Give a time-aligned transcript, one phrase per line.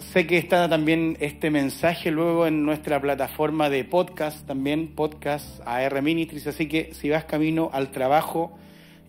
[0.00, 6.02] sé que está también este mensaje luego en nuestra plataforma de podcast, también podcast AR
[6.02, 8.56] Ministries, así que si vas camino al trabajo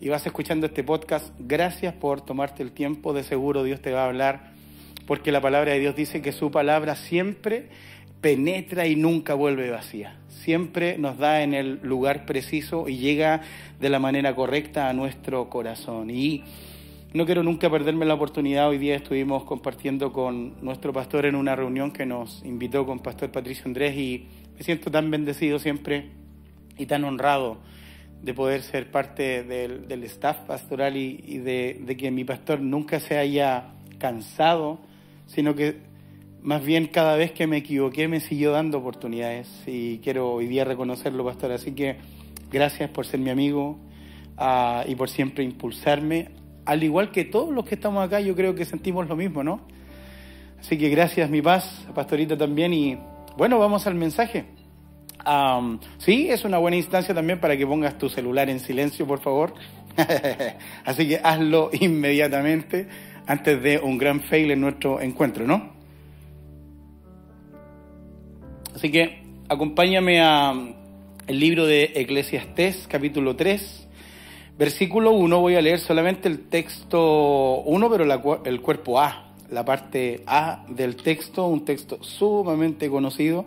[0.00, 4.02] y vas escuchando este podcast, gracias por tomarte el tiempo, de seguro Dios te va
[4.02, 4.52] a hablar,
[5.06, 7.68] porque la palabra de Dios dice que su palabra siempre
[8.20, 10.16] penetra y nunca vuelve vacía.
[10.28, 13.42] Siempre nos da en el lugar preciso y llega
[13.80, 16.10] de la manera correcta a nuestro corazón.
[16.10, 16.44] Y
[17.14, 18.68] no quiero nunca perderme la oportunidad.
[18.68, 23.30] Hoy día estuvimos compartiendo con nuestro pastor en una reunión que nos invitó con Pastor
[23.30, 26.06] Patricio Andrés y me siento tan bendecido siempre
[26.78, 27.58] y tan honrado
[28.22, 33.18] de poder ser parte del, staff pastoral y, de, de que mi pastor nunca se
[33.18, 34.80] haya cansado,
[35.26, 35.76] sino que
[36.40, 40.64] más bien cada vez que me equivoqué me siguió dando oportunidades y quiero hoy día
[40.64, 41.52] reconocerlo, pastor.
[41.52, 41.96] Así que
[42.50, 43.78] gracias por ser mi amigo
[44.38, 48.54] uh, y por siempre impulsarme al igual que todos los que estamos acá, yo creo
[48.54, 49.60] que sentimos lo mismo, ¿no?
[50.60, 52.72] Así que gracias, mi paz, pastorita también.
[52.72, 52.98] Y
[53.36, 54.44] bueno, vamos al mensaje.
[55.98, 59.54] sí, es una buena instancia también para que pongas tu celular en silencio, por favor.
[60.84, 62.86] Así que hazlo inmediatamente
[63.26, 65.72] antes de un gran fail en nuestro encuentro, ¿no?
[68.74, 70.54] Así que acompáñame a
[71.26, 73.81] el libro de Eclesiastés, capítulo 3
[74.62, 78.04] Versículo 1, voy a leer solamente el texto 1, pero
[78.44, 83.44] el cuerpo A, la parte A del texto, un texto sumamente conocido.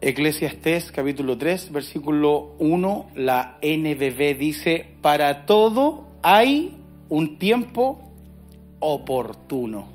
[0.00, 6.76] Eclesiastés capítulo 3, versículo 1, la NBB dice, para todo hay
[7.08, 7.98] un tiempo
[8.78, 9.88] oportuno.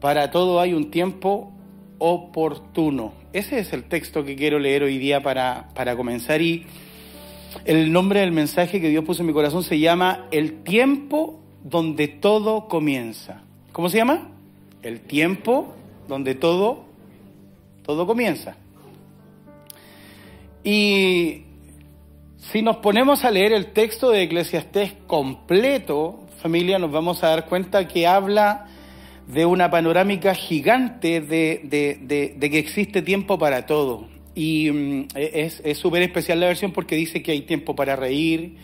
[0.00, 1.52] Para todo hay un tiempo
[2.00, 3.12] oportuno.
[3.32, 6.66] Ese es el texto que quiero leer hoy día para, para comenzar y
[7.64, 12.08] el nombre del mensaje que Dios puso en mi corazón se llama El tiempo donde
[12.08, 13.42] todo comienza.
[13.72, 14.28] ¿Cómo se llama?
[14.82, 15.74] El tiempo
[16.08, 16.84] donde todo,
[17.84, 18.56] todo comienza.
[20.64, 21.42] Y
[22.50, 27.46] si nos ponemos a leer el texto de Eclesiastés completo, familia, nos vamos a dar
[27.46, 28.66] cuenta que habla
[29.26, 31.60] de una panorámica gigante de,
[32.36, 34.11] de que existe tiempo para todo.
[34.34, 38.56] Y mm, e, es súper especial la versión porque dice que hay tiempo para reír,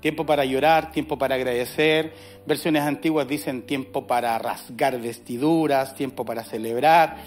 [0.00, 2.12] tiempo para llorar, tiempo para agradecer.
[2.46, 7.18] Versiones antiguas dicen tiempo para rasgar vestiduras, tiempo para celebrar.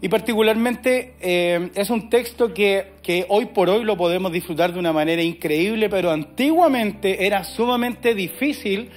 [0.00, 4.80] Y particularmente eh, es un texto que, que hoy por hoy lo podemos disfrutar de
[4.80, 8.90] una manera increíble, pero antiguamente era sumamente difícil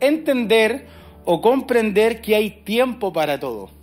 [0.00, 0.86] entender
[1.24, 3.77] o comprender que hay tiempo para todo.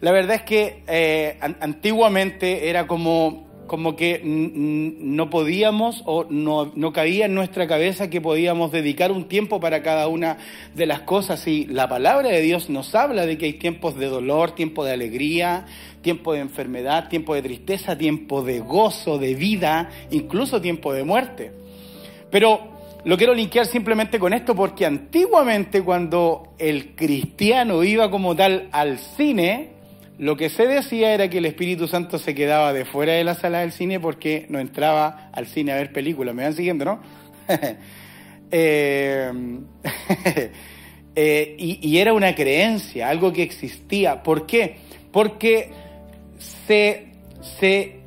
[0.00, 6.92] La verdad es que eh, antiguamente era como, como que no podíamos o no, no
[6.96, 10.38] en nuestra cabeza que podíamos dedicar un tiempo para cada una
[10.74, 11.46] de las cosas.
[11.46, 14.92] Y la palabra de Dios nos habla de que hay tiempos de dolor, tiempo de
[14.94, 15.66] alegría,
[16.00, 21.52] tiempo de enfermedad, tiempo de tristeza, tiempo de gozo, de vida, incluso tiempo de muerte.
[22.30, 22.70] Pero
[23.04, 28.98] lo quiero linkear simplemente con esto porque antiguamente cuando el cristiano iba como tal al
[28.98, 29.79] cine,
[30.20, 33.34] lo que se decía era que el Espíritu Santo se quedaba de fuera de la
[33.34, 36.34] sala del cine porque no entraba al cine a ver películas.
[36.34, 37.00] ¿Me van siguiendo, no?
[38.52, 39.30] Eh,
[41.14, 44.24] eh, y, y, era una creencia, algo que existía.
[44.24, 44.78] ¿Por qué?
[45.12, 45.70] Porque
[46.66, 47.99] se, se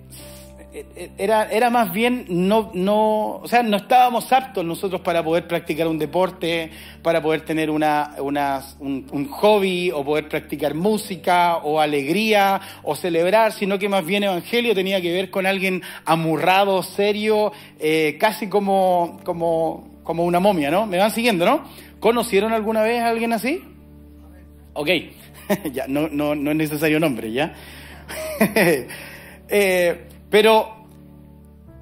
[1.18, 5.88] era, era más bien no, no, o sea, no estábamos aptos nosotros para poder practicar
[5.88, 6.72] un deporte,
[7.04, 13.52] para poder tener una, una un, hobby o poder practicar música o alegría o celebrar,
[13.52, 19.20] sino que más bien evangelio tenía que ver con alguien amurrado, serio, eh, casi como,
[19.24, 20.88] como, como una momia, ¿no?
[20.88, 21.66] ¿Me van siguiendo, no?
[22.00, 23.62] ¿Conocieron alguna vez a alguien así?
[24.74, 24.90] Ok,
[25.72, 27.54] ya, no, no, no es necesario nombre, ¿ya?
[29.50, 30.88] eh, pero,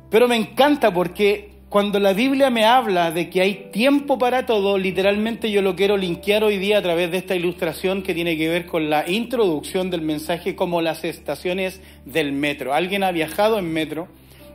[0.10, 4.78] pero me encanta porque cuando la Biblia me habla de que hay tiempo para todo,
[4.78, 8.50] literalmente yo lo quiero linkear hoy día a través de esta ilustración que tiene que
[8.50, 12.74] ver con la introducción del mensaje como las estaciones del metro.
[12.74, 14.10] ¿Alguien ha viajado en metro?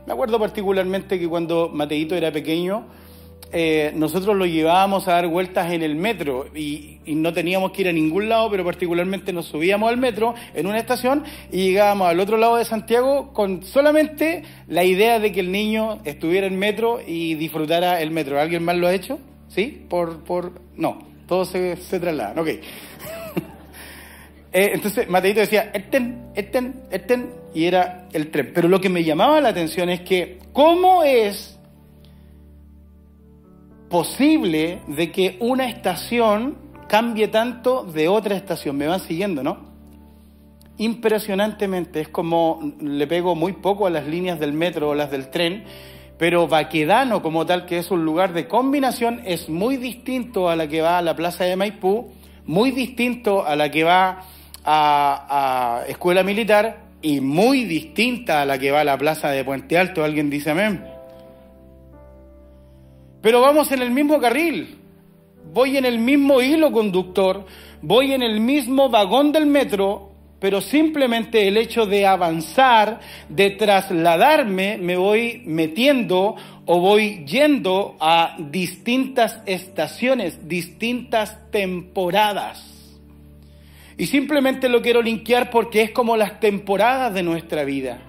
[0.05, 2.85] Me acuerdo particularmente que cuando Mateito era pequeño,
[3.51, 7.87] eh, nosotros lo llevábamos a dar vueltas en el metro y, no teníamos que ir
[7.87, 12.19] a ningún lado, pero particularmente nos subíamos al metro en una estación y llegábamos al
[12.19, 16.99] otro lado de Santiago con solamente la idea de que el niño estuviera en metro
[17.05, 18.39] y disfrutara el metro.
[18.39, 19.19] ¿Alguien más lo ha hecho?
[19.47, 19.85] ¿Sí?
[19.89, 20.51] Por, por...
[20.75, 22.47] No, todos se, se trasladan, ok.
[24.53, 28.51] Eh, entonces Mateito decía, esten, esten, esten, y era el tren.
[28.55, 31.56] Pero lo que me llamaba la atención es que, ¿cómo es
[33.89, 36.57] posible de que una estación
[36.87, 38.77] cambie tanto de otra estación.
[38.77, 39.67] Me van siguiendo, ¿no?
[40.77, 45.29] Impresionantemente, es como le pego muy poco a las líneas del metro o las del
[45.29, 45.63] tren,
[46.17, 50.67] pero Baquedano como tal, que es un lugar de combinación, es muy distinto a la
[50.67, 52.11] que va a la Plaza de Maipú,
[52.45, 54.23] muy distinto a la que va
[54.63, 59.77] a, Escuela Militar y muy distinta a la que va a la Plaza de Puente
[59.77, 60.03] Alto.
[60.03, 60.96] ¿Alguien dice amén?
[63.27, 64.77] Pero vamos en el mismo carril,
[65.53, 67.45] voy en el mismo hilo conductor,
[67.81, 74.77] voy en el mismo vagón del metro, pero simplemente el hecho de avanzar, de trasladarme,
[74.77, 82.95] me voy metiendo o voy yendo a distintas estaciones, distintas temporadas.
[83.97, 88.06] Y simplemente lo quiero linkear porque es como las temporadas de nuestra vida.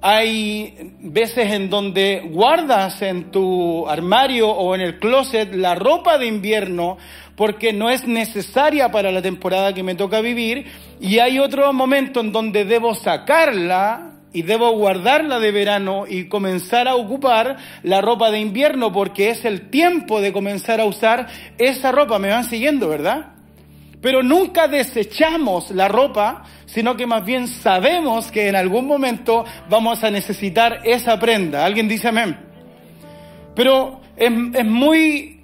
[0.00, 6.26] Hay veces en donde guardas en tu armario o en el closet la ropa de
[6.26, 6.98] invierno
[7.34, 10.66] porque no es necesaria para la temporada que me toca vivir
[11.00, 16.86] y hay otro momento en donde debo sacarla y debo guardarla de verano y comenzar
[16.86, 21.92] a ocupar la ropa de invierno porque es el tiempo de comenzar a usar esa
[21.92, 22.18] ropa.
[22.18, 23.32] Me van siguiendo, ¿verdad?
[24.00, 30.04] Pero nunca desechamos la ropa, sino que más bien sabemos que en algún momento vamos
[30.04, 31.64] a necesitar esa prenda.
[31.64, 32.38] ¿Alguien dice amén?
[33.54, 35.40] Pero es, muy,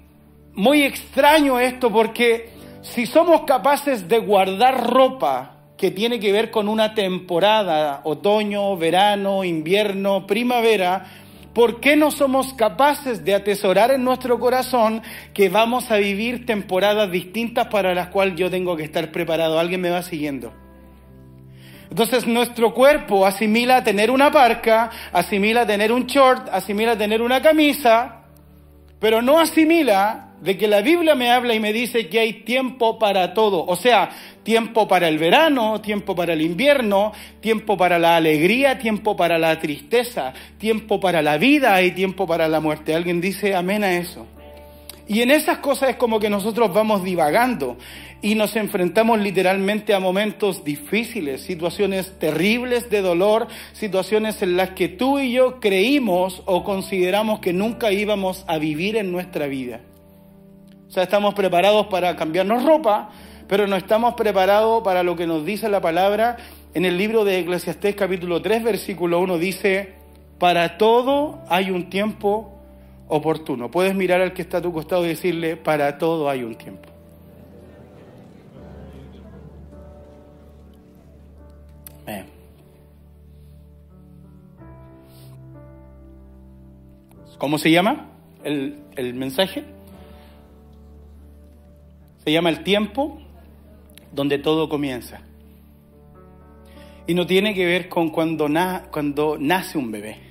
[0.53, 2.49] muy extraño esto porque
[2.83, 9.43] si somos capaces de guardar ropa que tiene que ver con una temporada, otoño, verano,
[9.43, 11.21] invierno, primavera,
[11.55, 15.01] ¿Por qué no somos capaces de atesorar en nuestro corazón
[15.33, 19.57] que vamos a vivir temporadas distintas para las cuales yo tengo que estar preparado?
[19.57, 20.64] ¿Alguien me va siguiendo?
[21.89, 28.23] Entonces nuestro cuerpo asimila tener una parca, asimila tener un short, asimila tener una camisa,
[28.99, 32.99] pero no asimila de que la Biblia me habla y me dice que hay tiempo
[32.99, 33.65] para todo.
[33.65, 34.09] O sea,
[34.43, 39.59] tiempo para el verano, tiempo para el invierno, tiempo para la alegría, tiempo para la
[39.59, 42.93] tristeza, tiempo para la vida y tiempo para la muerte.
[42.93, 44.27] ¿Alguien dice amén a eso?
[45.07, 47.77] Y en esas cosas es como que nosotros vamos divagando
[48.23, 54.87] y nos enfrentamos literalmente a momentos difíciles, situaciones terribles de dolor, situaciones en las que
[54.87, 59.81] tú y yo creímos o consideramos que nunca íbamos a vivir en nuestra vida.
[60.87, 63.11] O sea, estamos preparados para cambiarnos ropa,
[63.47, 66.37] pero no estamos preparados para lo que nos dice la palabra.
[66.73, 69.93] En el libro de Eclesiastés capítulo 3, versículo 1 dice,
[70.39, 72.54] para todo hay un tiempo
[73.07, 73.69] oportuno.
[73.69, 76.95] Puedes mirar al que está a tu costado y decirle, para todo hay un tiempo.
[87.37, 88.11] ¿Cómo se llama
[88.43, 89.63] el, el, mensaje?
[92.23, 93.19] Se llama el tiempo
[94.11, 95.21] donde todo comienza.
[97.07, 100.24] Y no tiene que ver con cuando, na, cuando nace un bebé.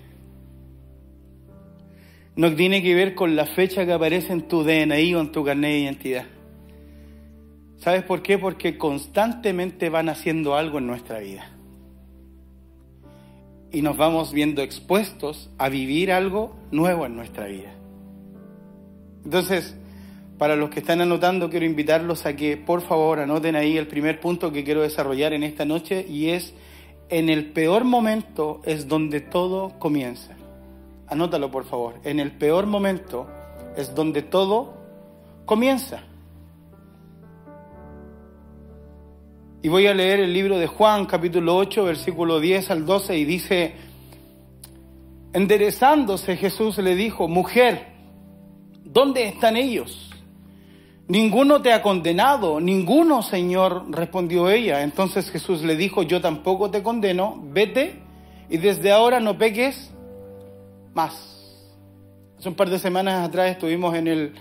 [2.36, 5.44] No tiene que ver con la fecha que aparece en tu DNI o en tu
[5.44, 6.24] carnet de identidad.
[7.76, 8.38] ¿Sabes por qué?
[8.38, 11.54] Porque constantemente van haciendo algo en nuestra vida
[13.74, 17.74] y nos vamos viendo expuestos a vivir algo nuevo en nuestra vida.
[19.24, 19.76] Entonces,
[20.38, 24.20] para los que están anotando, quiero invitarlos a que por favor anoten ahí el primer
[24.20, 26.54] punto que quiero desarrollar en esta noche y es,
[27.08, 30.36] en el peor momento es donde todo comienza.
[31.08, 33.26] Anótalo por favor, en el peor momento
[33.76, 34.74] es donde todo
[35.44, 36.02] comienza.
[39.62, 43.24] Y voy a leer el libro de Juan, capítulo 8, versículo 10 al 12, y
[43.24, 43.74] dice,
[45.32, 47.86] enderezándose Jesús le dijo, mujer,
[48.84, 50.10] ¿dónde están ellos?
[51.08, 54.82] Ninguno te ha condenado, ninguno, Señor, respondió ella.
[54.82, 58.02] Entonces Jesús le dijo, yo tampoco te condeno, vete
[58.50, 59.93] y desde ahora no peques
[60.94, 61.34] más.
[62.38, 64.32] Hace un par de semanas atrás estuvimos en el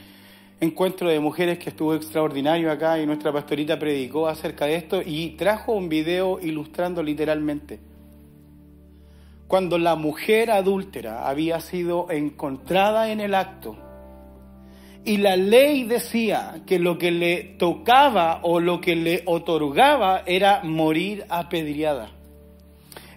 [0.59, 5.31] encuentro de mujeres que estuvo extraordinario acá y nuestra pastorita predicó acerca de esto y
[5.31, 7.79] trajo un video ilustrando literalmente.
[9.47, 13.77] Cuando la mujer adúltera había sido encontrada en el acto
[15.05, 20.61] y la ley decía que lo que le tocaba o lo que le otorgaba era
[20.63, 22.22] morir apedreada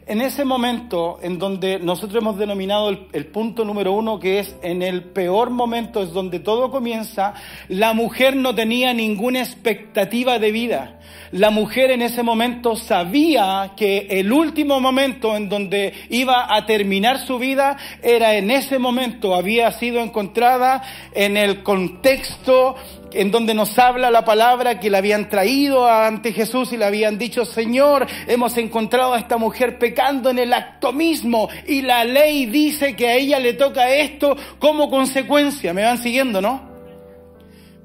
[0.06, 4.82] en ese momento en donde nosotros hemos denominado el, punto número uno, que es en
[4.82, 7.34] el peor momento, es donde todo comienza,
[7.68, 11.00] la mujer no tenía ninguna expectativa de vida.
[11.32, 17.26] La mujer en ese momento sabía que el último momento en donde iba a terminar
[17.26, 20.82] su vida era en ese momento, había sido encontrada
[21.14, 22.76] en el contexto
[23.16, 27.18] en donde nos habla la palabra que la habían traído ante Jesús y le habían
[27.18, 32.46] dicho, Señor, hemos encontrado a esta mujer pecando en el acto mismo y la ley
[32.46, 35.72] dice que a ella le toca esto como consecuencia.
[35.72, 36.75] ¿Me van siguiendo, no?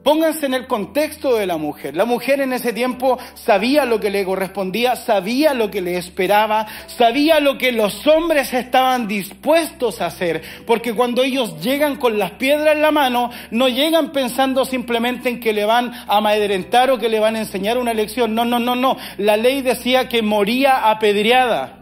[0.04, 1.96] Pónganse en el contexto de la mujer.
[1.96, 6.66] La mujer en ese tiempo sabía lo que le correspondía, sabía lo que le esperaba,
[6.88, 10.42] sabía lo que los hombres estaban dispuestos a hacer.
[10.66, 15.40] Porque cuando ellos llegan con las piedras en la mano, no llegan pensando simplemente en
[15.40, 18.34] que le van a amedrentar o que le van a enseñar una lección.
[18.34, 18.98] No, no, no, no.
[19.18, 21.81] La ley decía que moría apedreada.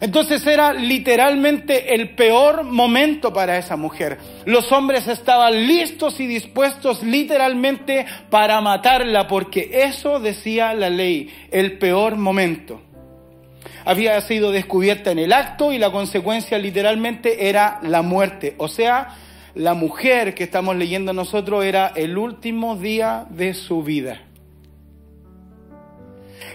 [0.00, 4.18] Entonces era literalmente el peor momento para esa mujer.
[4.44, 11.78] Los hombres estaban listos y dispuestos literalmente para matarla porque eso decía la ley, el
[11.78, 12.82] peor momento.
[13.84, 18.54] Había sido descubierta en el acto y la consecuencia literalmente era la muerte.
[18.58, 19.16] O sea,
[19.54, 24.20] la mujer que estamos leyendo nosotros era el último día de su vida.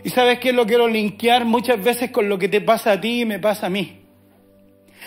[0.03, 3.21] Y sabes que lo quiero linkear muchas veces con lo que te pasa a ti
[3.21, 3.99] y me pasa a mí.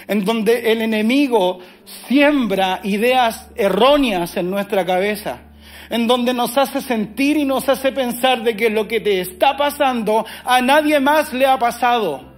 [0.09, 1.59] En donde el enemigo
[2.07, 5.41] siembra ideas erróneas en nuestra cabeza.
[5.91, 9.57] En donde nos hace sentir y nos hace pensar de que lo que te está
[9.57, 12.36] pasando a nadie más le ha pasado.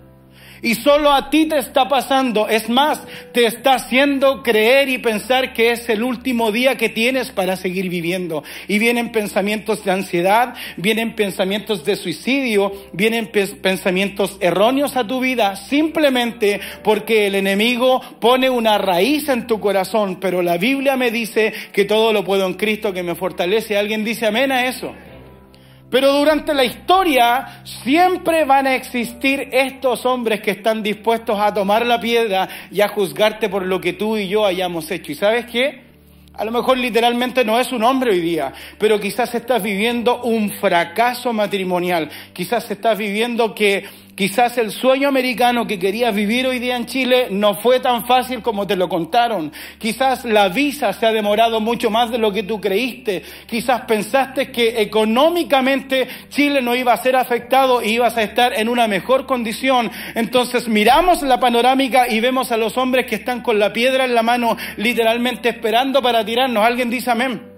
[0.63, 2.49] Y solo a ti te está pasando.
[2.49, 3.01] Es más,
[3.33, 7.89] te está haciendo creer y pensar que es el último día que tienes para seguir
[7.89, 8.43] viviendo.
[8.67, 13.31] Y vienen pensamientos de ansiedad, vienen pensamientos de suicidio, vienen
[13.63, 20.19] pensamientos erróneos a tu vida, simplemente porque el enemigo pone una raíz en tu corazón.
[20.21, 23.77] Pero la Biblia me dice que todo lo puedo en Cristo que me fortalece.
[23.77, 24.95] ¿Alguien dice amén a eso?
[25.91, 31.87] Pero durante la historia siempre van a existir estos hombres que están dispuestos a tomar
[31.87, 35.13] la piedra y a juzgarte por lo que tú y yo hayamos hecho.
[35.13, 35.89] ¿Y sabes qué?
[36.35, 40.51] A lo mejor literalmente no es un hombre hoy día, pero quizás estás viviendo un
[40.53, 42.09] fracaso matrimonial.
[42.33, 43.85] Quizás estás viviendo que
[44.19, 48.43] Quizás el sueño americano que querías vivir hoy día en Chile no fue tan fácil
[48.43, 49.53] como te lo contaron.
[49.79, 53.23] Quizás la visa se ha demorado mucho más de lo que tú creíste.
[53.47, 58.69] Quizás pensaste que económicamente Chile no iba a ser afectado y ibas a estar en
[58.69, 59.89] una mejor condición.
[60.17, 64.17] Entonces miramos la panorámica y vemos a los hombres que están con la piedra en
[64.17, 66.65] la mano literalmente esperando para tirarnos.
[66.65, 67.58] ¿Alguien dice amén?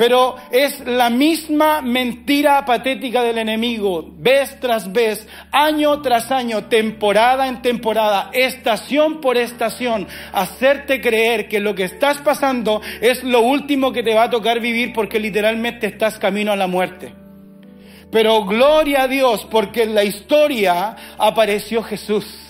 [0.00, 7.46] Pero es la misma mentira patética del enemigo, vez tras vez, año tras año, temporada
[7.46, 13.92] en temporada, estación por estación, hacerte creer que lo que estás pasando es lo último
[13.92, 17.12] que te va a tocar vivir porque literalmente estás camino a la muerte.
[18.10, 22.49] Pero gloria a Dios porque en la historia apareció Jesús.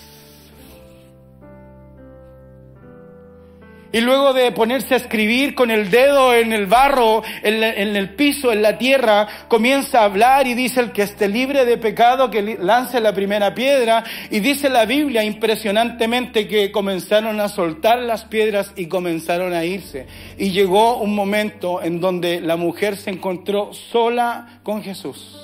[3.93, 8.53] Y luego de ponerse a escribir con el dedo en el barro, en, el piso,
[8.53, 12.57] en la tierra, comienza a hablar y dice el que esté libre de pecado que
[12.59, 14.05] lance la primera piedra.
[14.29, 20.07] Y dice la Biblia impresionantemente que comenzaron a soltar las piedras y comenzaron a irse.
[20.37, 25.37] Y llegó un momento en donde la mujer se encontró sola con Jesús.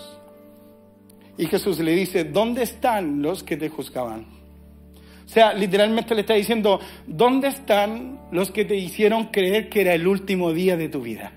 [1.37, 4.36] Y Jesús le dice, ¿dónde están los que te juzgaban?
[5.27, 9.93] O sea, literalmente le está diciendo, ¿dónde están los que te hicieron creer que era
[9.93, 11.33] el último día de tu vida?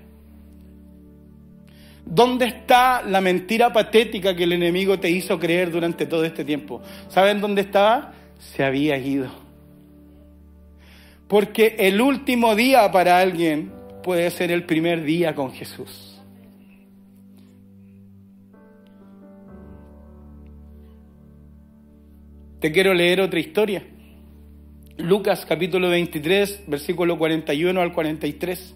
[2.05, 6.81] ¿Dónde está la mentira patética que el enemigo te hizo creer durante todo este tiempo?
[7.09, 8.13] ¿Saben dónde estaba?
[8.39, 9.29] Se había ido.
[11.27, 16.10] Porque el último día para alguien puede ser el primer día con Jesús.
[22.61, 23.83] Te quiero leer otra historia.
[24.97, 28.75] Lucas capítulo 23, versículo 41 al 43.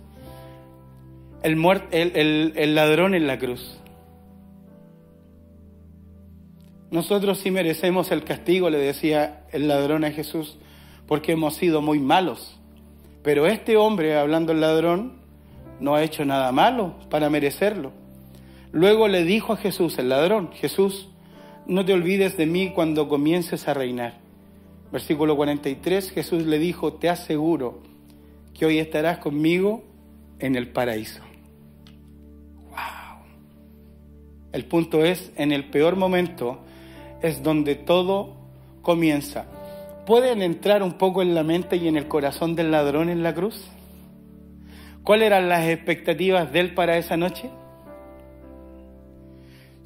[1.44, 3.80] El, el, el, ladrón en la cruz.
[6.90, 10.58] Nosotros sí merecemos el castigo, le decía el ladrón a Jesús,
[11.06, 12.60] porque hemos sido muy malos.
[13.22, 15.20] Pero este hombre, hablando el ladrón,
[15.80, 17.92] no ha hecho nada malo para merecerlo.
[18.72, 21.10] Luego le dijo a Jesús, el ladrón, Jesús,
[21.68, 24.20] no te olvides de mí cuando comiences a reinar.
[24.92, 27.82] Versículo 43, Jesús le dijo, te aseguro
[28.54, 29.84] que hoy estarás conmigo
[30.40, 31.22] en el paraíso.
[32.70, 33.26] Wow.
[34.52, 36.60] El punto es, en el peor momento
[37.22, 38.36] es donde todo
[38.82, 39.46] comienza.
[40.06, 43.34] ¿Pueden entrar un poco en la mente y en el corazón del ladrón en la
[43.34, 43.66] cruz?
[45.04, 47.50] ¿Cuáles eran las expectativas de él para esa noche?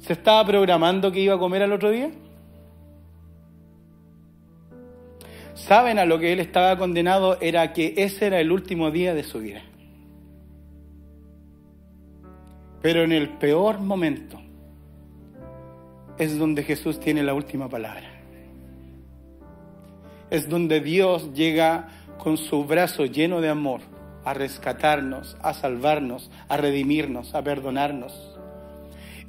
[0.00, 2.10] ¿Se estaba programando que iba a comer al otro día?
[5.54, 7.38] ¿Saben a lo que él estaba condenado?
[7.40, 9.62] Era que ese era el último día de su vida.
[12.80, 14.40] Pero en el peor momento
[16.16, 18.08] es donde Jesús tiene la última palabra.
[20.30, 21.88] Es donde Dios llega
[22.18, 23.80] con su brazo lleno de amor
[24.24, 28.29] a rescatarnos, a salvarnos, a redimirnos, a perdonarnos.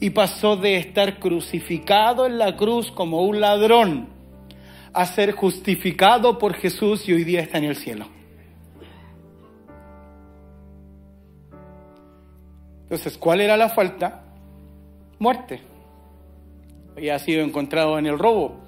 [0.02, 4.10] Y pasó de estar crucificado en la cruz como un ladrón
[4.92, 8.08] a ser justificado por Jesús y hoy día está en el cielo.
[12.84, 14.24] Entonces, ¿cuál era la falta?
[15.18, 15.62] Muerte.
[16.98, 18.60] Había sido encontrado en el robo.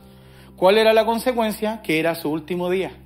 [0.55, 1.81] ¿Cuál era la consecuencia?
[1.81, 3.02] Que era su último día.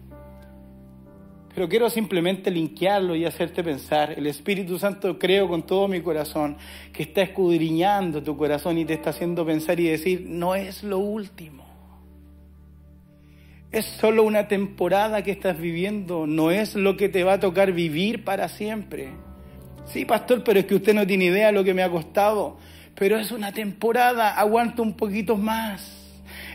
[1.57, 4.13] Pero quiero simplemente linkearlo y hacerte pensar.
[4.15, 6.55] El Espíritu Santo creo con todo mi corazón
[6.93, 10.99] que está escudriñando tu corazón y te está haciendo pensar y decir, no es lo
[10.99, 11.65] último.
[13.71, 17.71] Es solo una temporada que estás viviendo, no es lo que te va a tocar
[17.71, 19.09] vivir para siempre.
[19.85, 22.59] Sí, pastor, pero es que usted no tiene idea de lo que me ha costado.
[22.93, 26.06] Pero es una temporada, aguanta un poquito más.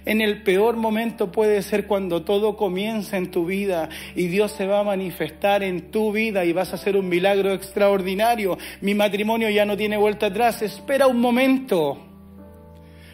[0.04, 4.66] En el peor momento puede ser cuando todo comienza en tu vida y Dios se
[4.66, 8.58] va a manifestar en tu vida y vas a hacer un milagro extraordinario.
[8.80, 11.98] Mi matrimonio ya no tiene vuelta atrás, espera un momento.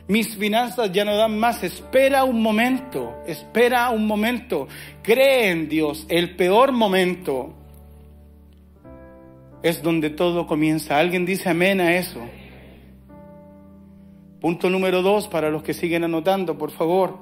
[0.06, 4.66] Mis finanzas ya no dan más, espera un momento, espera un momento.
[5.02, 7.54] Cree en Dios, el peor momento
[9.62, 10.98] es donde todo comienza.
[10.98, 12.20] ¿Alguien dice amén a eso?
[14.40, 17.18] Punto número dos, para los que siguen anotando, por favor.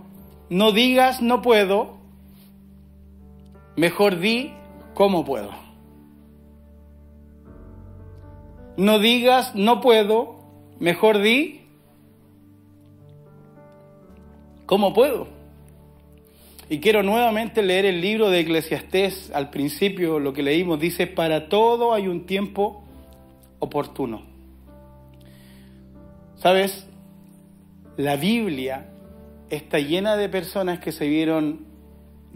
[0.50, 1.96] No digas no puedo,
[3.76, 4.52] mejor di
[4.94, 5.50] cómo puedo.
[8.76, 10.36] No digas no puedo,
[10.78, 11.62] mejor di
[14.66, 15.28] cómo puedo.
[16.68, 19.30] Y quiero nuevamente leer el libro de Eclesiastés.
[19.32, 22.82] Al principio lo que leímos dice, para todo hay un tiempo
[23.58, 24.22] oportuno.
[26.36, 26.86] ¿Sabes?
[27.96, 28.88] La Biblia
[29.48, 31.66] está llena de personas que se vieron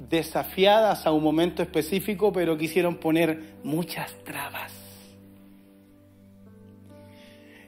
[0.09, 4.73] desafiadas a un momento específico, pero quisieron poner muchas trabas.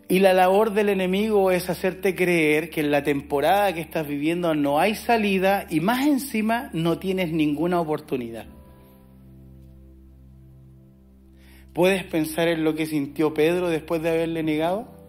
[0.09, 4.55] Y la labor del enemigo es hacerte creer que en la temporada que estás viviendo
[4.55, 8.47] no hay salida y más encima no tienes ninguna oportunidad.
[11.73, 15.02] ¿Puedes pensar en lo que sintió Pedro después de haberle negado?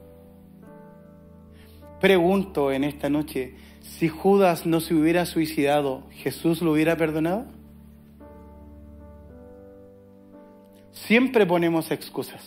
[2.03, 7.45] Pregunto en esta noche, si Judas no se hubiera suicidado, ¿Jesús lo hubiera perdonado?
[10.91, 12.43] Siempre ponemos excusas.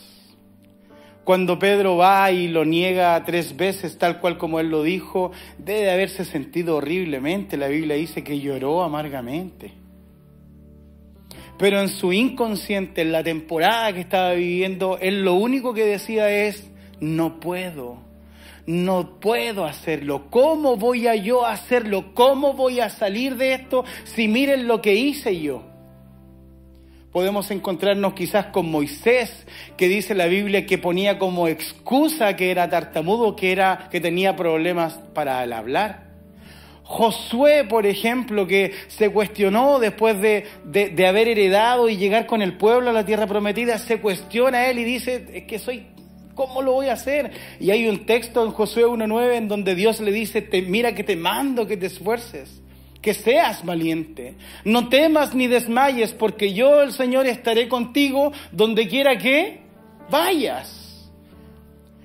[1.25, 5.90] Cuando Pedro va y lo niega tres veces, tal cual como él lo dijo, debe
[5.90, 7.57] haberse sentido horriblemente.
[7.57, 9.73] La Biblia dice que lloró amargamente.
[11.57, 16.29] Pero en su inconsciente, en la temporada que estaba viviendo, él lo único que decía
[16.29, 18.05] es, no puedo
[18.66, 20.26] no puedo hacerlo.
[20.31, 22.12] ¿Cómo voy a yo hacerlo?
[22.14, 25.62] ¿Cómo voy a salir de esto si miren lo que hice yo?
[27.12, 29.46] Podemos encontrarnos quizás con Moisés,
[29.79, 34.37] que dice la Biblia que ponía como excusa que era tartamudo, que era que tenía
[34.37, 36.05] problemas para hablar.
[36.83, 42.57] Josué, por ejemplo, que se cuestionó después de, de, haber heredado y llegar con el
[42.57, 45.87] pueblo a la tierra prometida, se cuestiona a él y dice, es que soy
[46.37, 47.33] ¿Cómo lo voy a hacer?
[47.59, 51.03] Y hay un texto en Josué 1.9 en donde Dios le dice, te, mira que
[51.03, 52.61] te mando que te esfuerces,
[53.01, 54.35] que seas valiente.
[54.62, 59.62] No temas ni desmayes, porque yo, el Señor, estaré contigo donde quiera que
[60.11, 61.11] vayas.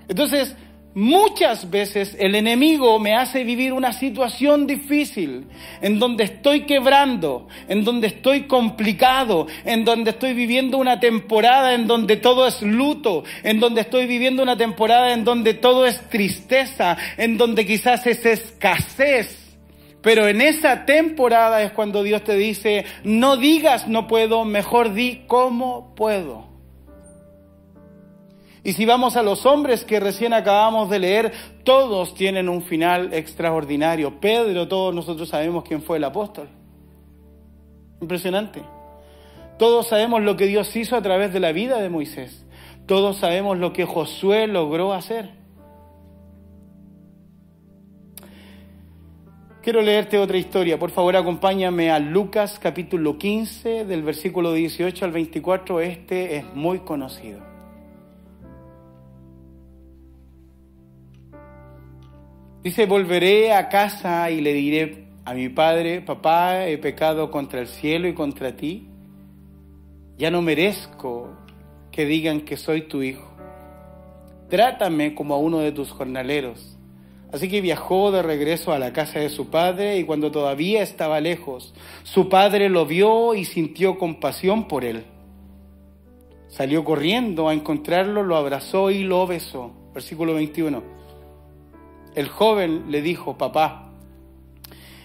[0.08, 0.56] Entonces,
[0.94, 5.48] Muchas veces el enemigo me hace vivir una situación difícil,
[5.82, 11.88] en donde estoy quebrando, en donde estoy complicado, en donde estoy viviendo una temporada en
[11.88, 16.98] donde todo es luto, en donde estoy viviendo una temporada en donde todo es tristeza,
[17.16, 19.38] en donde quizás es escasez.
[20.02, 25.22] Pero en esa temporada es cuando Dios te dice, no digas no puedo, mejor di
[25.28, 26.51] cómo puedo.
[28.64, 31.32] Y si vamos a los hombres que recién acabamos de leer,
[31.64, 34.20] todos tienen un final extraordinario.
[34.20, 36.48] Pedro, todos nosotros sabemos quién fue el apóstol.
[38.02, 38.62] Impresionante.
[39.58, 42.46] Todos sabemos lo que Dios hizo a través de la vida de Moisés.
[42.86, 45.32] Todos sabemos lo que Josué logró hacer.
[49.64, 50.80] Quiero leerte otra historia.
[50.80, 55.82] Por favor, acompáñame a Lucas capítulo 15, del versículo 18 al 24.
[55.82, 57.51] Este es muy conocido.
[62.64, 67.68] Dice, volveré a casa y le diré a mi padre, papá, he pecado contra el
[67.68, 68.88] cielo y contra ti.
[70.18, 71.30] Ya no merezco
[71.92, 73.28] que digan que soy tu hijo.
[74.50, 76.78] trátame como a uno de tus jornaleros.
[77.32, 81.22] Así que viajó de regreso a la casa de su padre y cuando todavía estaba
[81.22, 85.06] lejos, su padre lo vio y sintió compasión por él.
[86.50, 89.72] Salió corriendo a encontrarlo, lo abrazó y lo besó.
[89.94, 91.01] Versículo 21.
[92.16, 93.92] El joven le dijo, papá,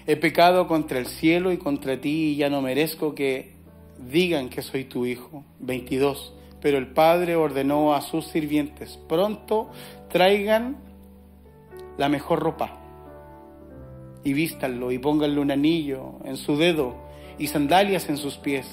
[0.07, 3.55] he pecado contra el cielo y contra ti y ya no merezco que
[3.99, 5.45] digan que soy tu hijo.
[5.61, 6.33] 22.
[6.61, 9.71] Pero el padre ordenó a sus sirvientes, pronto
[10.09, 10.79] traigan
[11.99, 12.79] la mejor ropa
[14.25, 16.97] y vístanlo y pónganle un anillo en su dedo
[17.39, 18.67] y sandalias en sus pies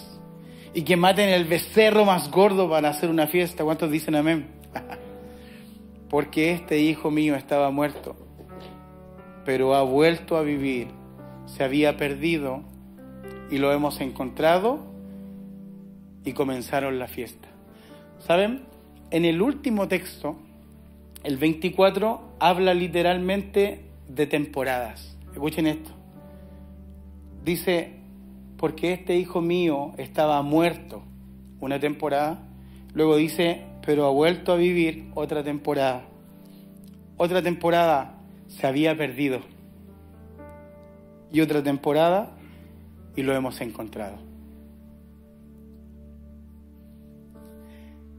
[0.74, 3.64] y que maten el becerro más gordo para hacer una fiesta.
[3.64, 4.48] ¿Cuántos dicen amén?
[6.10, 8.16] Porque este hijo mío estaba muerto,
[9.46, 10.88] pero ha vuelto a vivir,
[11.46, 12.62] se había perdido
[13.50, 14.80] y lo hemos encontrado
[16.24, 17.50] y comenzaron la fiesta.
[18.20, 18.62] ¿Saben?
[19.12, 20.38] En el último texto,
[21.24, 25.18] el 24, habla literalmente de temporadas.
[25.34, 25.92] Escuchen esto.
[27.44, 27.94] Dice,
[28.58, 31.04] porque este hijo mío estaba muerto
[31.60, 32.40] una temporada,
[32.94, 36.06] luego dice, pero ha vuelto a vivir otra temporada.
[37.18, 38.23] Otra temporada
[38.58, 39.42] se había perdido.
[41.32, 42.32] Y otra temporada
[43.16, 44.18] y lo hemos encontrado.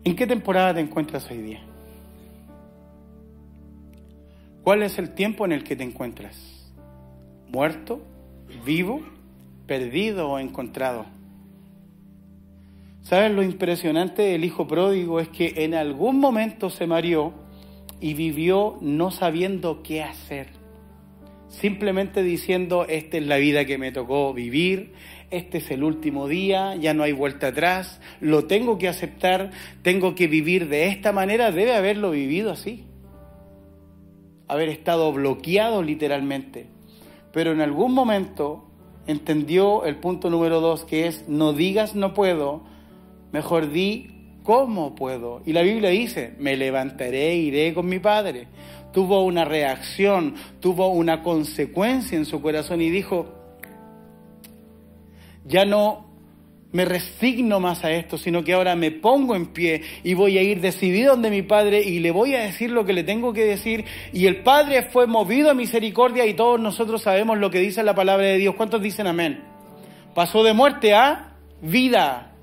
[0.03, 1.63] ¿En qué temporada te encuentras hoy día?
[4.63, 6.73] ¿Cuál es el tiempo en el que te encuentras?
[7.49, 8.03] ¿Muerto?
[8.65, 9.03] ¿Vivo?
[9.67, 11.07] ¿Perdido o encontrado?
[13.03, 15.21] ¿Sabes lo impresionante del hijo pródigo?
[15.21, 17.44] Es que en algún momento se mareó
[18.01, 20.49] y vivió no sabiendo qué hacer.
[21.49, 24.93] Simplemente diciendo, esta es la vida que me tocó vivir,
[25.31, 29.51] este es el último día, ya no hay vuelta atrás, lo tengo que aceptar,
[29.83, 32.85] tengo que vivir de esta manera, debe haberlo vivido así.
[34.49, 36.67] Haber estado bloqueado literalmente.
[37.33, 38.69] Pero en algún momento
[39.07, 42.63] entendió el punto número dos, que es no digas no puedo,
[43.33, 44.14] mejor di
[44.45, 45.43] cómo puedo.
[45.45, 48.47] Y la Biblia dice, me levantaré e iré con mi Padre.
[48.93, 53.27] Tuvo una reacción, tuvo una consecuencia en su corazón y dijo,
[55.45, 56.05] ya no
[56.71, 60.43] me resigno más a esto, sino que ahora me pongo en pie y voy a
[60.43, 63.45] ir decidido donde mi Padre y le voy a decir lo que le tengo que
[63.45, 63.85] decir.
[64.13, 67.95] Y el Padre fue movido a misericordia y todos nosotros sabemos lo que dice la
[67.95, 68.57] palabra de Dios.
[68.57, 69.43] ¿Cuántos dicen amén?
[70.15, 72.34] Pasó de muerte a vida.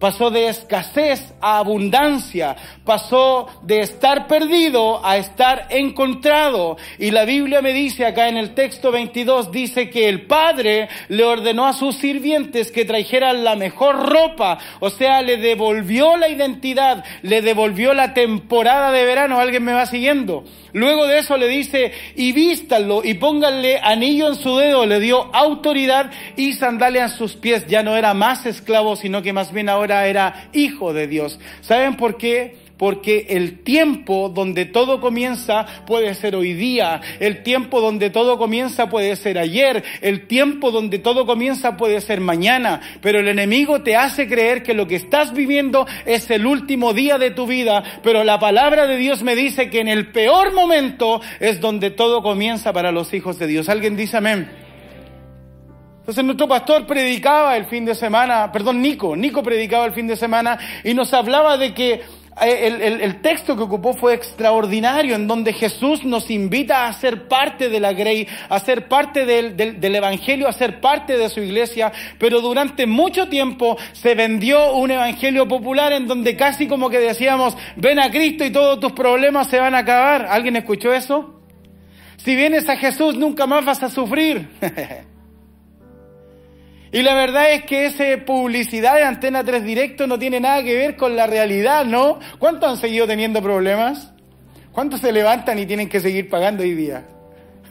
[0.00, 2.56] Pasó de escasez a abundancia.
[2.86, 6.78] Pasó de estar perdido a estar encontrado.
[6.98, 11.22] Y la Biblia me dice acá en el texto 22, dice que el Padre le
[11.22, 14.58] ordenó a sus sirvientes que trajeran la mejor ropa.
[14.80, 19.38] O sea, le devolvió la identidad, le devolvió la temporada de verano.
[19.38, 20.44] ¿Alguien me va siguiendo?
[20.72, 25.34] Luego de eso le dice, y vístanlo y pónganle anillo en su dedo, le dio
[25.34, 27.66] autoridad y sandalia en sus pies.
[27.66, 31.38] Ya no era más esclavo, sino que más bien ahora era hijo de Dios.
[31.60, 32.70] ¿Saben por qué?
[32.80, 38.88] porque el tiempo donde todo comienza puede ser hoy día, el tiempo donde todo comienza
[38.88, 43.96] puede ser ayer, el tiempo donde todo comienza puede ser mañana, pero el enemigo te
[43.96, 48.24] hace creer que lo que estás viviendo es el último día de tu vida, pero
[48.24, 52.72] la palabra de Dios me dice que en el peor momento es donde todo comienza
[52.72, 53.68] para los hijos de Dios.
[53.68, 54.69] ¿Alguien dice amén?
[56.00, 60.16] Entonces nuestro pastor predicaba el fin de semana, perdón, Nico, Nico predicaba el fin de
[60.16, 62.02] semana y nos hablaba de que
[62.40, 67.68] eh, el, texto que ocupó fue extraordinario, en donde Jesús nos invita a ser parte
[67.68, 71.92] de la Grey, a ser parte del, del, Evangelio, a ser parte de su iglesia,
[72.18, 77.56] pero durante mucho tiempo se vendió un Evangelio popular en donde casi como que decíamos,
[77.76, 80.26] ven a Cristo y todos tus problemas se van a acabar.
[80.30, 81.42] ¿Alguien escuchó eso?
[82.16, 84.48] Si vienes a Jesús nunca más vas a sufrir.
[86.92, 90.74] Y la verdad es que esa publicidad de Antena 3 Directo no tiene nada que
[90.74, 92.18] ver con la realidad, ¿no?
[92.38, 94.12] ¿Cuántos han seguido teniendo problemas?
[94.72, 97.04] ¿Cuántos se levantan y tienen que seguir pagando hoy día?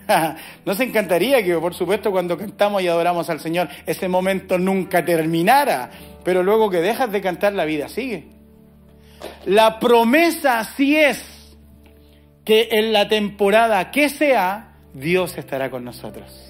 [0.65, 5.89] Nos encantaría que, por supuesto, cuando cantamos y adoramos al Señor, ese momento nunca terminara,
[6.23, 8.27] pero luego que dejas de cantar, la vida sigue.
[9.45, 11.57] La promesa sí es
[12.45, 16.48] que en la temporada que sea, Dios estará con nosotros.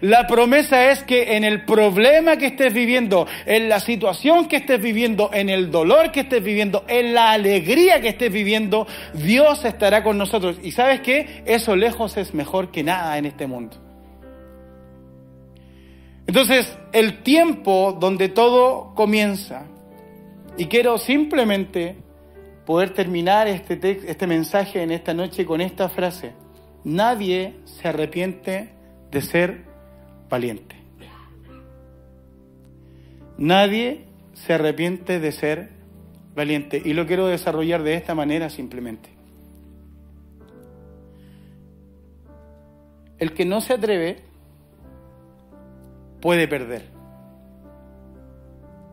[0.00, 4.80] La promesa es que en el problema que estés viviendo, en la situación que estés
[4.80, 10.02] viviendo, en el dolor que estés viviendo, en la alegría que estés viviendo, Dios estará
[10.02, 10.58] con nosotros.
[10.62, 11.42] Y sabes qué?
[11.46, 13.76] Eso lejos es mejor que nada en este mundo.
[16.26, 19.64] Entonces, el tiempo donde todo comienza,
[20.58, 21.96] y quiero simplemente
[22.66, 26.34] poder terminar este, este mensaje en esta noche con esta frase.
[26.84, 28.74] Nadie se arrepiente
[29.10, 29.67] de ser
[30.28, 30.76] valiente.
[33.36, 35.70] Nadie se arrepiente de ser
[36.34, 36.80] valiente.
[36.84, 39.10] Y lo quiero desarrollar de esta manera simplemente.
[43.18, 44.18] El que no se atreve
[46.20, 46.86] puede perder.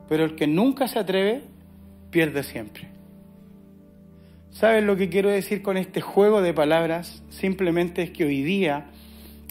[0.10, 1.44] Pero el que nunca se atreve
[2.12, 2.88] pierde siempre.
[4.52, 7.24] ¿Sabes lo que quiero decir con este juego de palabras?
[7.30, 8.86] Simplemente es que hoy día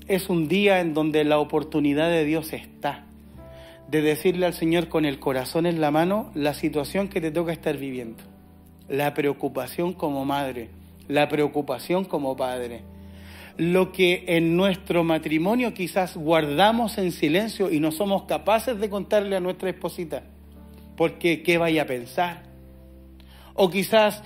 [0.08, 3.04] es un día en donde la oportunidad de Dios está.
[3.88, 7.52] De decirle al Señor con el corazón en la mano la situación que te toca
[7.52, 8.22] estar viviendo.
[8.88, 10.70] La preocupación como madre,
[11.08, 12.82] la preocupación como padre
[13.56, 19.36] lo que en nuestro matrimonio quizás guardamos en silencio y no somos capaces de contarle
[19.36, 20.24] a nuestra esposita,
[20.96, 22.42] porque qué vaya a pensar.
[23.54, 24.22] O quizás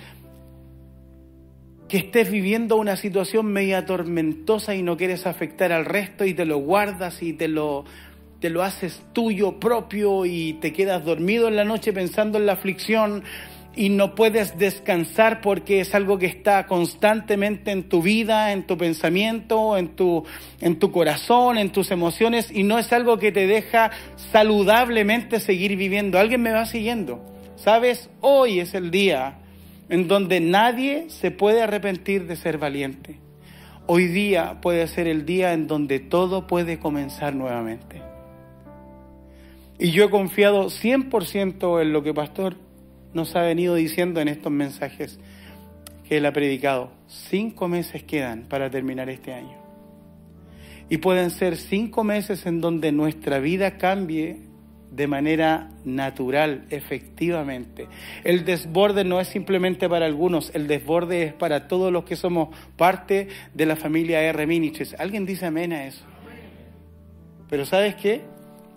[1.89, 6.45] que estés viviendo una situación media tormentosa y no quieres afectar al resto y te
[6.45, 7.83] lo guardas y te lo,
[8.39, 12.53] te lo haces tuyo propio y te quedas dormido en la noche pensando en la
[12.53, 13.23] aflicción
[13.75, 18.77] y no puedes descansar porque es algo que está constantemente en tu vida, en tu
[18.77, 20.23] pensamiento, en tu,
[20.61, 23.89] en tu corazón, en tus emociones y no es algo que te deja
[24.31, 26.19] saludablemente seguir viviendo.
[26.19, 27.25] Alguien me va siguiendo.
[27.55, 29.39] Sabes, hoy es el día
[29.89, 33.19] en donde nadie se puede arrepentir de ser valiente.
[33.87, 38.01] Hoy día puede ser el día en donde todo puede comenzar nuevamente.
[39.79, 42.55] Y yo he confiado 100% en lo que Pastor
[43.13, 45.19] nos ha venido diciendo en estos mensajes
[46.07, 46.91] que él ha predicado.
[47.07, 49.57] Cinco meses quedan para terminar este año.
[50.89, 54.48] Y pueden ser cinco meses en donde nuestra vida cambie
[54.91, 57.87] de manera natural, efectivamente.
[58.23, 62.49] El desborde no es simplemente para algunos, el desborde es para todos los que somos
[62.75, 64.47] parte de la familia R.
[64.47, 64.95] Ministries.
[64.99, 66.03] ¿Alguien dice amén a eso?
[67.49, 68.21] Pero ¿sabes qué?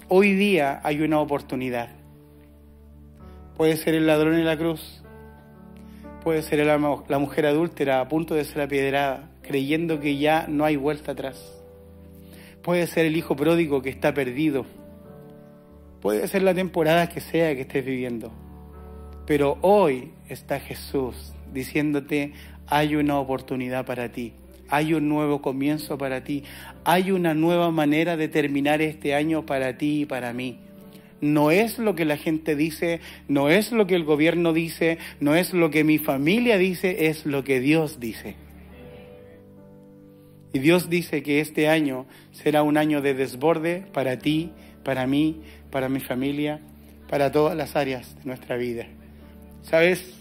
[0.08, 2.02] Hoy día hay una oportunidad
[3.56, 5.02] Puede ser el ladrón en la cruz.
[6.24, 6.78] Puede ser la,
[7.18, 11.40] mujer adúltera a punto de ser apiedrada, creyendo que ya no hay vuelta atrás.
[12.62, 14.64] Puede ser el hijo pródigo que está perdido.
[16.02, 18.30] Puede ser la temporada que sea que estés viviendo.
[19.26, 22.32] Pero hoy está Jesús diciéndote,
[22.66, 24.32] hay una oportunidad para ti,
[24.68, 26.44] hay un nuevo comienzo para ti,
[26.84, 30.58] hay una nueva manera de terminar este año para ti y para mí
[31.22, 35.36] no es lo que la gente dice, no es lo que el gobierno dice, no
[35.36, 38.34] es lo que mi familia dice, es lo que Dios dice.
[40.52, 44.50] Y Dios dice que este año será un año de desborde para ti,
[44.82, 45.40] para mí,
[45.72, 46.60] para mi familia,
[47.08, 48.86] para todas las áreas de nuestra vida.
[49.62, 50.14] ¿Sabes?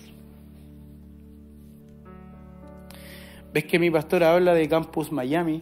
[3.53, 5.61] ¿Ves que mi pastor habla de Campus Miami?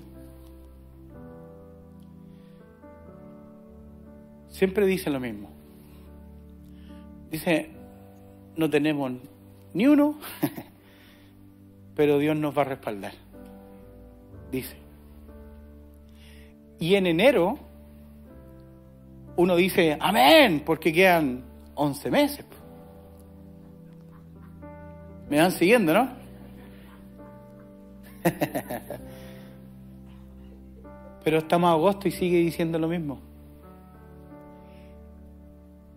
[4.59, 5.49] siempre dice lo mismo.
[7.31, 7.69] Dice,
[8.57, 9.13] no tenemos
[9.73, 10.19] ni uno,
[11.95, 13.13] pero Dios nos va a respaldar.
[14.51, 14.75] Dice.
[16.77, 17.57] Y en enero
[19.39, 22.45] uno dice, amén, porque quedan 11 meses.
[25.29, 26.09] Me van siguiendo, ¿no?
[31.23, 33.21] Pero estamos a agosto y sigue diciendo lo mismo.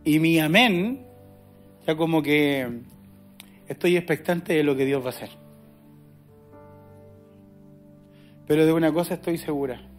[0.05, 1.05] Y mi amén,
[1.85, 2.83] ya como que
[3.67, 5.31] estoy expectante de lo que Dios va a hacer.
[8.47, 9.92] Pero de una cosa estoy segura.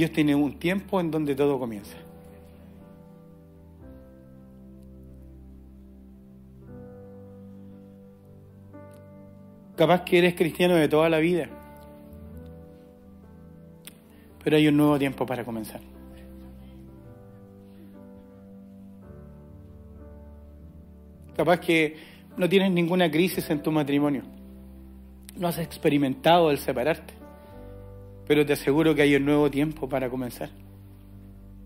[0.00, 1.94] Dios tiene un tiempo en donde todo comienza.
[9.76, 11.50] Capaz que eres cristiano de toda la vida
[14.42, 15.82] pero hay un nuevo tiempo para comenzar.
[21.36, 21.96] Capaz que
[22.38, 24.22] no tienes ninguna crisis en tu matrimonio,
[25.36, 27.19] no has experimentado el separarte,
[28.30, 30.50] pero te aseguro que hay un nuevo tiempo para comenzar,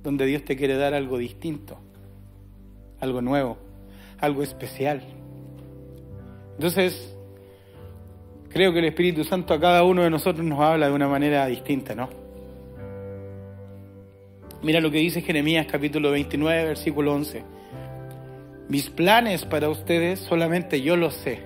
[0.02, 1.76] donde Dios te quiere dar algo distinto,
[3.00, 3.58] algo nuevo,
[4.18, 5.02] algo especial.
[6.54, 7.14] Entonces,
[8.48, 11.44] creo que el Espíritu Santo a cada uno de nosotros nos habla de una manera
[11.48, 12.08] distinta, ¿no?
[14.62, 17.42] Mira lo que dice Jeremías capítulo 29, versículo 11.
[18.70, 21.40] Mis planes para ustedes solamente yo los sé.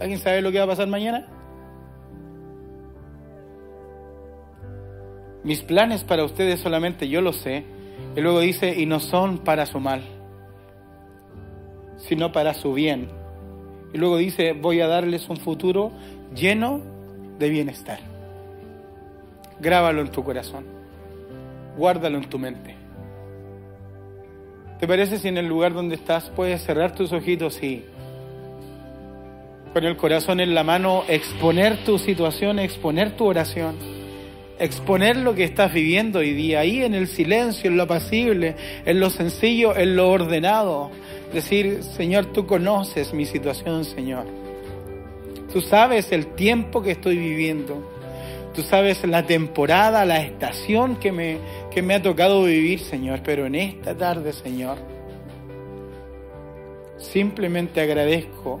[0.00, 1.33] ¿Alguien sabe lo que va a pasar mañana?
[5.44, 7.64] Mis planes para ustedes solamente yo los sé.
[8.16, 10.02] Y luego dice, y no son para su mal,
[11.96, 13.08] sino para su bien.
[13.92, 15.92] Y luego dice, voy a darles un futuro
[16.34, 16.80] lleno
[17.38, 17.98] de bienestar.
[19.60, 20.64] Grábalo en tu corazón,
[21.76, 22.74] guárdalo en tu mente.
[24.80, 27.84] ¿Te parece si en el lugar donde estás puedes cerrar tus ojitos y
[29.72, 33.93] con el corazón en la mano exponer tu situación, exponer tu oración?
[34.58, 39.00] Exponer lo que estás viviendo hoy día, ahí en el silencio, en lo apacible, en
[39.00, 40.90] lo sencillo, en lo ordenado.
[41.32, 44.26] Decir, Señor, tú conoces mi situación, Señor.
[45.52, 47.90] Tú sabes el tiempo que estoy viviendo.
[48.54, 51.38] Tú sabes la temporada, la estación que me,
[51.72, 53.20] que me ha tocado vivir, Señor.
[53.24, 54.78] Pero en esta tarde, Señor,
[56.98, 58.60] simplemente agradezco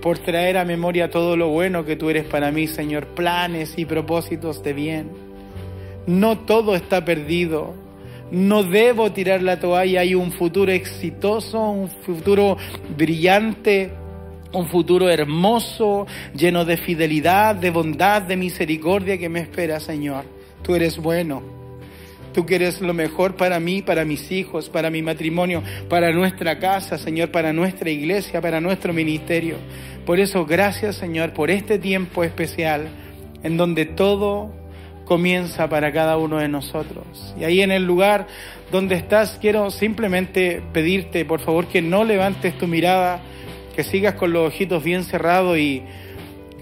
[0.00, 3.08] por traer a memoria todo lo bueno que tú eres para mí, Señor.
[3.08, 5.23] Planes y propósitos de bien
[6.06, 7.74] no todo está perdido.
[8.30, 10.00] No debo tirar la toalla.
[10.00, 12.56] Hay un futuro exitoso, un futuro
[12.96, 13.92] brillante,
[14.52, 20.24] un futuro hermoso, lleno de fidelidad, de bondad, de misericordia que me espera, Señor.
[20.62, 21.42] Tú eres bueno.
[22.32, 26.98] Tú quieres lo mejor para mí, para mis hijos, para mi matrimonio, para nuestra casa,
[26.98, 29.56] Señor, para nuestra iglesia, para nuestro ministerio.
[30.04, 32.88] Por eso, gracias, Señor, por este tiempo especial
[33.44, 34.50] en donde todo
[35.04, 37.34] comienza para cada uno de nosotros.
[37.38, 38.26] Y ahí en el lugar
[38.70, 43.20] donde estás, quiero simplemente pedirte, por favor, que no levantes tu mirada,
[43.76, 45.82] que sigas con los ojitos bien cerrados y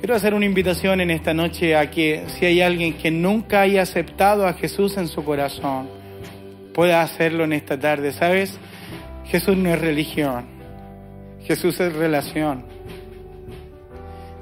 [0.01, 3.83] quiero hacer una invitación en esta noche a que si hay alguien que nunca haya
[3.83, 5.89] aceptado a Jesús en su corazón,
[6.75, 8.13] pueda hacerlo en esta tarde.
[8.13, 8.59] ¿Sabes?
[9.27, 10.47] Jesús no es religión,
[11.45, 12.65] Jesús es relación.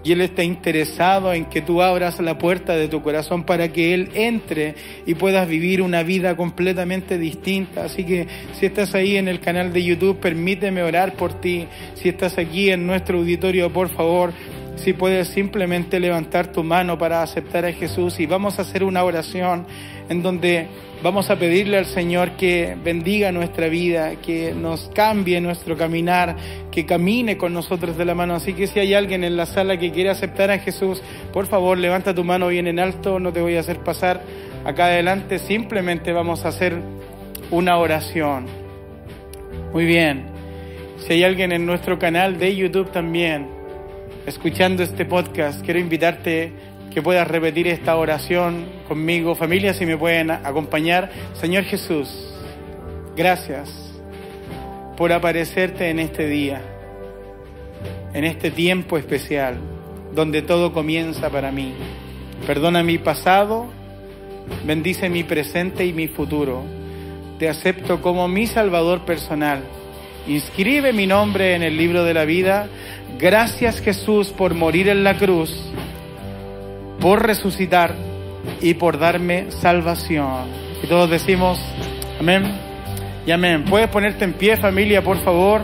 [0.03, 3.93] Y Él está interesado en que tú abras la puerta de tu corazón para que
[3.93, 4.75] Él entre
[5.07, 7.85] y puedas vivir una vida completamente distinta.
[7.85, 8.27] Así que
[8.59, 11.67] si estás ahí en el canal de YouTube, permíteme orar por ti.
[11.95, 14.33] Si estás aquí en nuestro auditorio, por favor,
[14.81, 19.05] si puedes simplemente levantar tu mano para aceptar a Jesús y vamos a hacer una
[19.05, 19.66] oración
[20.09, 20.69] en donde
[21.03, 26.37] vamos a pedirle al Señor que bendiga nuestra vida, que nos cambie nuestro caminar,
[26.71, 28.35] que camine con nosotros de la mano.
[28.35, 31.77] Así que si hay alguien en la sala que quiere aceptar a Jesús, por favor
[31.77, 34.23] levanta tu mano bien en alto, no te voy a hacer pasar
[34.64, 36.79] acá adelante, simplemente vamos a hacer
[37.51, 38.47] una oración.
[39.73, 40.25] Muy bien,
[40.99, 43.60] si hay alguien en nuestro canal de YouTube también,
[44.31, 46.53] escuchando este podcast, quiero invitarte
[46.95, 49.35] que puedas repetir esta oración conmigo.
[49.35, 51.11] Familia, si me pueden acompañar.
[51.35, 52.09] Señor Jesús,
[53.16, 53.93] gracias
[54.97, 56.61] por aparecerte en este día,
[58.14, 59.57] en este tiempo especial,
[60.14, 61.75] donde todo comienza para mí.
[62.47, 63.66] Perdona mi pasado,
[64.64, 66.62] bendice mi presente y mi futuro.
[67.40, 69.61] Te acepto como mi Salvador personal.
[70.29, 72.69] Inscribe mi nombre en el libro de la vida.
[73.18, 75.53] Gracias Jesús por morir en la cruz
[77.01, 77.94] por resucitar
[78.61, 80.44] y por darme salvación.
[80.83, 81.59] Y todos decimos,
[82.20, 82.44] amén
[83.27, 83.64] y amén.
[83.64, 85.62] Puedes ponerte en pie familia, por favor.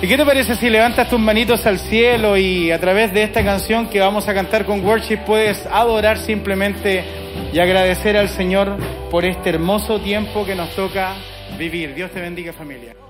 [0.00, 3.42] ¿Y qué te parece si levantas tus manitos al cielo y a través de esta
[3.42, 7.02] canción que vamos a cantar con worship puedes adorar simplemente
[7.52, 8.76] y agradecer al Señor
[9.10, 11.14] por este hermoso tiempo que nos toca
[11.58, 11.94] vivir?
[11.94, 13.05] Dios te bendiga familia.